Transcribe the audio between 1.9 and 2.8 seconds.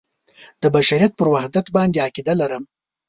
عقیده لرم.